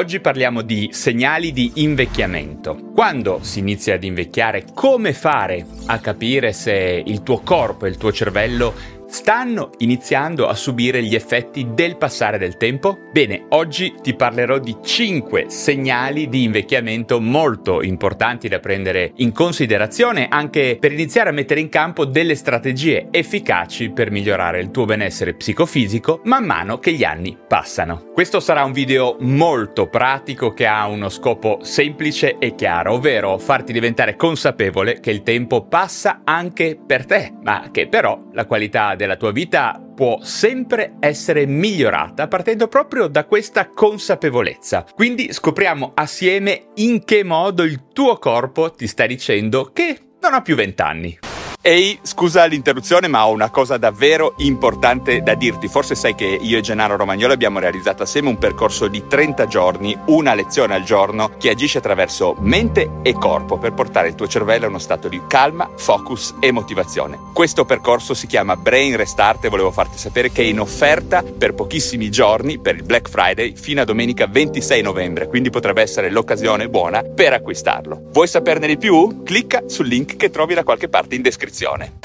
[0.00, 2.90] Oggi parliamo di segnali di invecchiamento.
[2.94, 7.98] Quando si inizia ad invecchiare, come fare a capire se il tuo corpo e il
[7.98, 12.98] tuo cervello stanno iniziando a subire gli effetti del passare del tempo?
[13.12, 20.28] Bene, oggi ti parlerò di 5 segnali di invecchiamento molto importanti da prendere in considerazione
[20.28, 25.34] anche per iniziare a mettere in campo delle strategie efficaci per migliorare il tuo benessere
[25.34, 28.10] psicofisico man mano che gli anni passano.
[28.14, 33.72] Questo sarà un video molto pratico che ha uno scopo semplice e chiaro, ovvero farti
[33.72, 39.16] diventare consapevole che il tempo passa anche per te, ma che però la qualità della
[39.16, 44.84] tua vita può sempre essere migliorata partendo proprio da questa consapevolezza.
[44.94, 50.42] Quindi scopriamo assieme in che modo il tuo corpo ti sta dicendo che non ha
[50.42, 51.29] più vent'anni.
[51.62, 55.68] Ehi, scusa l'interruzione, ma ho una cosa davvero importante da dirti.
[55.68, 59.94] Forse sai che io e Gennaro Romagnolo abbiamo realizzato assieme un percorso di 30 giorni,
[60.06, 64.64] una lezione al giorno, che agisce attraverso mente e corpo per portare il tuo cervello
[64.64, 67.18] a uno stato di calma, focus e motivazione.
[67.34, 71.52] Questo percorso si chiama Brain Restart e volevo farti sapere che è in offerta per
[71.52, 76.70] pochissimi giorni, per il Black Friday, fino a domenica 26 novembre, quindi potrebbe essere l'occasione
[76.70, 78.04] buona per acquistarlo.
[78.12, 79.22] Vuoi saperne di più?
[79.24, 81.98] Clicca sul link che trovi da qualche parte in descrizione descrizione.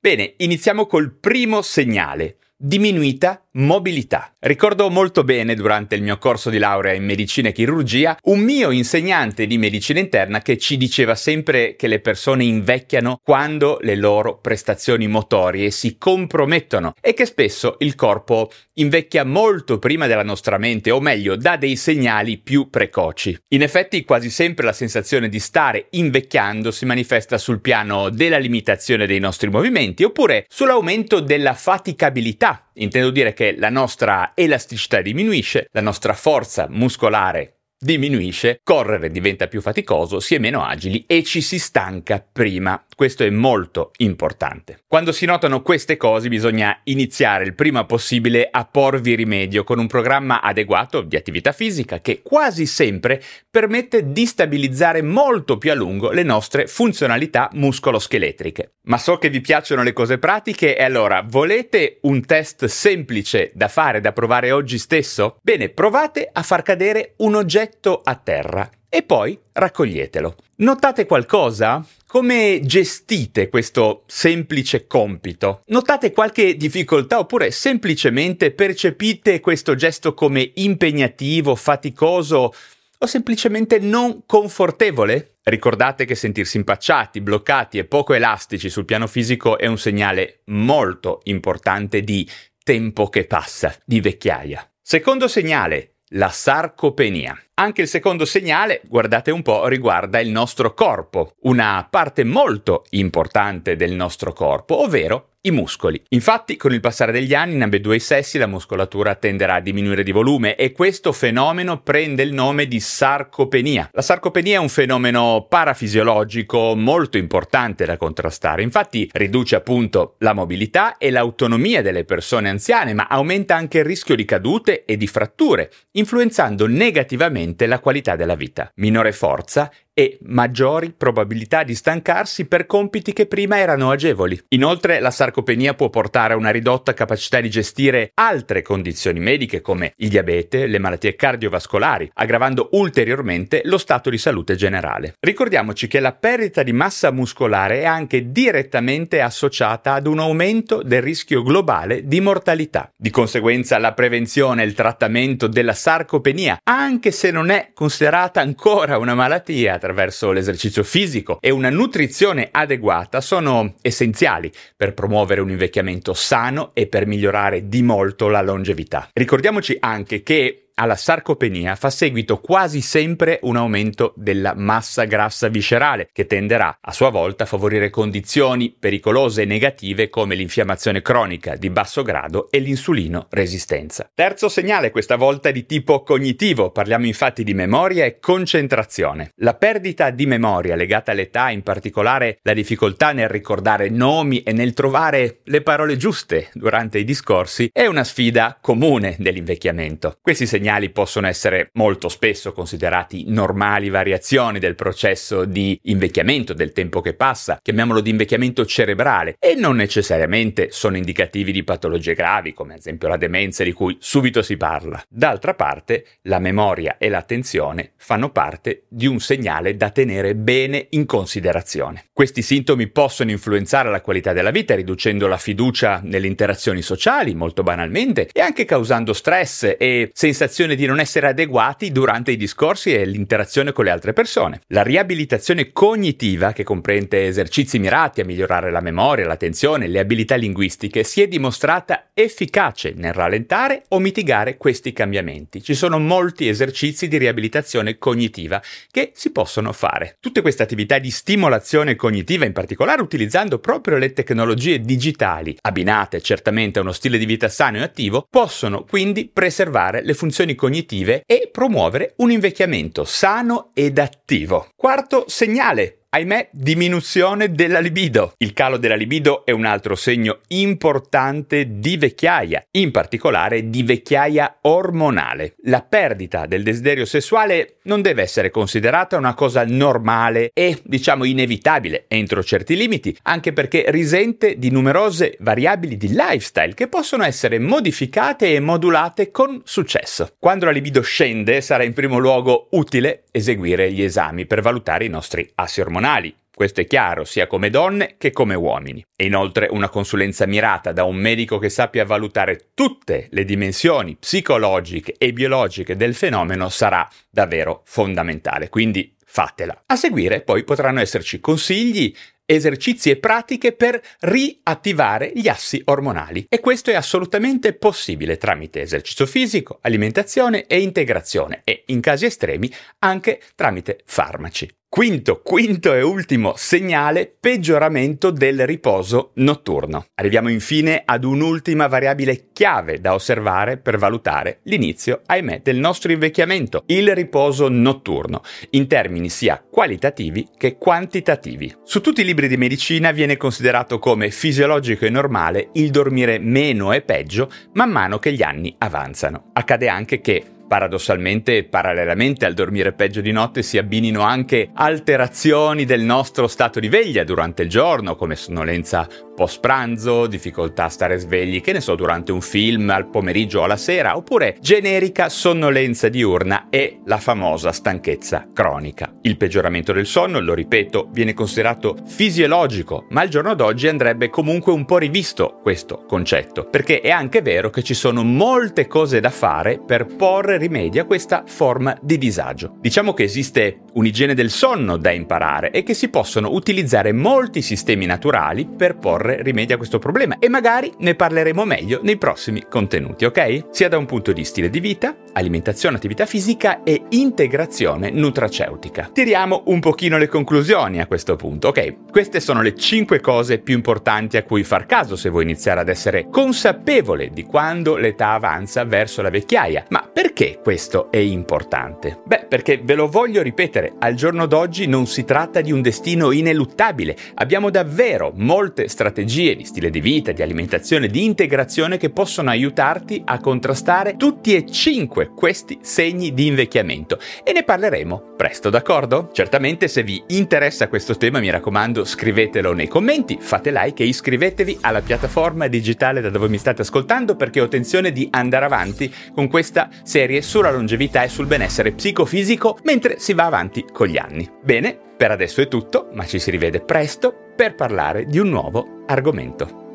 [0.00, 2.38] Bene, iniziamo col primo segnale.
[2.60, 4.32] Diminuita mobilità.
[4.40, 8.72] Ricordo molto bene durante il mio corso di laurea in medicina e chirurgia un mio
[8.72, 14.38] insegnante di medicina interna che ci diceva sempre che le persone invecchiano quando le loro
[14.38, 20.90] prestazioni motorie si compromettono e che spesso il corpo invecchia molto prima della nostra mente
[20.90, 23.38] o meglio dà dei segnali più precoci.
[23.48, 29.06] In effetti quasi sempre la sensazione di stare invecchiando si manifesta sul piano della limitazione
[29.06, 35.80] dei nostri movimenti oppure sull'aumento della faticabilità Intendo dire che la nostra elasticità diminuisce, la
[35.80, 41.58] nostra forza muscolare diminuisce, correre diventa più faticoso, si è meno agili e ci si
[41.58, 42.84] stanca prima.
[42.94, 44.80] Questo è molto importante.
[44.86, 49.86] Quando si notano queste cose bisogna iniziare il prima possibile a porvi rimedio con un
[49.86, 56.10] programma adeguato di attività fisica che quasi sempre permette di stabilizzare molto più a lungo
[56.10, 58.72] le nostre funzionalità muscoloscheletriche.
[58.88, 63.68] Ma so che vi piacciono le cose pratiche e allora volete un test semplice da
[63.68, 65.36] fare, da provare oggi stesso?
[65.42, 67.67] Bene, provate a far cadere un oggetto
[68.02, 70.34] a terra e poi raccoglietelo.
[70.56, 71.86] Notate qualcosa?
[72.06, 75.62] Come gestite questo semplice compito?
[75.66, 82.54] Notate qualche difficoltà oppure semplicemente percepite questo gesto come impegnativo, faticoso
[83.00, 85.36] o semplicemente non confortevole?
[85.42, 91.20] Ricordate che sentirsi impacciati, bloccati e poco elastici sul piano fisico è un segnale molto
[91.24, 92.28] importante di
[92.64, 94.68] tempo che passa, di vecchiaia.
[94.82, 97.38] Secondo segnale, la sarcopenia.
[97.60, 103.74] Anche il secondo segnale, guardate un po', riguarda il nostro corpo, una parte molto importante
[103.74, 106.00] del nostro corpo, ovvero i muscoli.
[106.10, 110.02] Infatti, con il passare degli anni, in ambedue i sessi la muscolatura tenderà a diminuire
[110.02, 113.88] di volume e questo fenomeno prende il nome di sarcopenia.
[113.92, 118.62] La sarcopenia è un fenomeno parafisiologico molto importante da contrastare.
[118.62, 124.16] Infatti, riduce appunto la mobilità e l'autonomia delle persone anziane, ma aumenta anche il rischio
[124.16, 128.70] di cadute e di fratture, influenzando negativamente la qualità della vita.
[128.76, 134.40] Minore forza e maggiori probabilità di stancarsi per compiti che prima erano agevoli.
[134.50, 139.94] Inoltre la sarcopenia può portare a una ridotta capacità di gestire altre condizioni mediche come
[139.96, 145.14] il diabete, le malattie cardiovascolari, aggravando ulteriormente lo stato di salute generale.
[145.18, 151.02] Ricordiamoci che la perdita di massa muscolare è anche direttamente associata ad un aumento del
[151.02, 152.88] rischio globale di mortalità.
[152.96, 158.96] Di conseguenza la prevenzione e il trattamento della sarcopenia, anche se non è considerata ancora
[158.96, 166.12] una malattia, attraverso l'esercizio fisico e una nutrizione adeguata sono essenziali per promuovere un invecchiamento
[166.12, 169.08] sano e per migliorare di molto la longevità.
[169.12, 176.08] Ricordiamoci anche che alla sarcopenia fa seguito quasi sempre un aumento della massa grassa viscerale,
[176.12, 181.68] che tenderà a sua volta a favorire condizioni pericolose e negative come l'infiammazione cronica di
[181.68, 184.08] basso grado e l'insulino resistenza.
[184.14, 189.32] Terzo segnale, questa volta di tipo cognitivo, parliamo infatti di memoria e concentrazione.
[189.36, 194.74] La perdita di memoria legata all'età, in particolare la difficoltà nel ricordare nomi e nel
[194.74, 200.18] trovare le parole giuste durante i discorsi, è una sfida comune dell'invecchiamento.
[200.22, 206.72] Questi segnali segnali possono essere molto spesso considerati normali variazioni del processo di invecchiamento, del
[206.72, 212.52] tempo che passa, chiamiamolo di invecchiamento cerebrale, e non necessariamente sono indicativi di patologie gravi,
[212.52, 215.02] come ad esempio la demenza di cui subito si parla.
[215.08, 221.06] D'altra parte, la memoria e l'attenzione fanno parte di un segnale da tenere bene in
[221.06, 222.08] considerazione.
[222.12, 227.62] Questi sintomi possono influenzare la qualità della vita, riducendo la fiducia nelle interazioni sociali, molto
[227.62, 230.10] banalmente, e anche causando stress e
[230.58, 234.60] sensazione di non essere adeguati durante i discorsi e l'interazione con le altre persone.
[234.68, 241.04] La riabilitazione cognitiva, che comprende esercizi mirati a migliorare la memoria, l'attenzione, le abilità linguistiche,
[241.04, 245.62] si è dimostrata efficace nel rallentare o mitigare questi cambiamenti.
[245.62, 248.60] Ci sono molti esercizi di riabilitazione cognitiva
[248.90, 250.16] che si possono fare.
[250.18, 256.80] Tutte queste attività di stimolazione cognitiva, in particolare utilizzando proprio le tecnologie digitali, abbinate certamente
[256.80, 261.48] a uno stile di vita sano e attivo, possono quindi preservare le funzioni cognitive e
[261.52, 264.68] promuovere un invecchiamento sano ed attivo.
[264.76, 268.32] Quarto segnale Ahimè, diminuzione della libido.
[268.38, 274.60] Il calo della libido è un altro segno importante di vecchiaia, in particolare di vecchiaia
[274.62, 275.56] ormonale.
[275.64, 282.06] La perdita del desiderio sessuale non deve essere considerata una cosa normale e, diciamo, inevitabile
[282.08, 288.54] entro certi limiti, anche perché risente di numerose variabili di lifestyle che possono essere modificate
[288.54, 290.30] e modulate con successo.
[290.38, 295.08] Quando la libido scende, sarà in primo luogo utile eseguire gli esami per valutare i
[295.08, 296.34] nostri assi ormonali.
[296.54, 299.04] Questo è chiaro sia come donne che come uomini.
[299.16, 305.14] E inoltre una consulenza mirata da un medico che sappia valutare tutte le dimensioni psicologiche
[305.18, 308.68] e biologiche del fenomeno sarà davvero fondamentale.
[308.68, 309.84] Quindi fatela.
[309.86, 312.12] A seguire poi potranno esserci consigli
[312.50, 319.26] esercizi e pratiche per riattivare gli assi ormonali e questo è assolutamente possibile tramite esercizio
[319.26, 324.77] fisico, alimentazione e integrazione e in casi estremi anche tramite farmaci.
[324.90, 330.06] Quinto, quinto e ultimo segnale, peggioramento del riposo notturno.
[330.14, 336.84] Arriviamo infine ad un'ultima variabile chiave da osservare per valutare l'inizio, ahimè, del nostro invecchiamento,
[336.86, 338.40] il riposo notturno,
[338.70, 341.76] in termini sia qualitativi che quantitativi.
[341.84, 346.94] Su tutti i libri di medicina viene considerato come fisiologico e normale il dormire meno
[346.94, 349.50] e peggio man mano che gli anni avanzano.
[349.52, 356.02] Accade anche che Paradossalmente, parallelamente al dormire peggio di notte si abbinino anche alterazioni del
[356.02, 361.62] nostro stato di veglia durante il giorno, come sonnolenza post pranzo, difficoltà a stare svegli,
[361.62, 366.66] che ne so, durante un film, al pomeriggio o alla sera, oppure generica sonnolenza diurna
[366.68, 369.14] e la famosa stanchezza cronica.
[369.22, 374.72] Il peggioramento del sonno, lo ripeto, viene considerato fisiologico, ma al giorno d'oggi andrebbe comunque
[374.72, 379.30] un po' rivisto questo concetto, perché è anche vero che ci sono molte cose da
[379.30, 382.76] fare per porre rimedio a questa forma di disagio.
[382.80, 388.06] Diciamo che esiste un'igiene del sonno da imparare e che si possono utilizzare molti sistemi
[388.06, 393.24] naturali per porre rimedio a questo problema e magari ne parleremo meglio nei prossimi contenuti,
[393.24, 393.66] ok?
[393.70, 399.10] Sia da un punto di stile di vita, alimentazione, attività fisica e integrazione nutraceutica.
[399.12, 402.10] Tiriamo un pochino le conclusioni a questo punto, ok?
[402.10, 405.88] Queste sono le 5 cose più importanti a cui far caso se vuoi iniziare ad
[405.88, 409.86] essere consapevole di quando l'età avanza verso la vecchiaia.
[409.88, 412.20] Ma perché questo è importante?
[412.24, 416.32] Beh, perché ve lo voglio ripetere, al giorno d'oggi non si tratta di un destino
[416.32, 422.50] ineluttabile, abbiamo davvero molte strategie di stile di vita, di alimentazione, di integrazione che possono
[422.50, 429.30] aiutarti a contrastare tutti e cinque questi segni di invecchiamento e ne parleremo presto, d'accordo?
[429.32, 434.78] Certamente se vi interessa questo tema mi raccomando scrivetelo nei commenti, fate like e iscrivetevi
[434.82, 439.48] alla piattaforma digitale da dove mi state ascoltando perché ho intenzione di andare avanti con
[439.48, 444.50] questa serie sulla longevità e sul benessere psicofisico mentre si va avanti con gli anni.
[444.62, 449.04] Bene, per adesso è tutto, ma ci si rivede presto per parlare di un nuovo
[449.06, 449.87] argomento.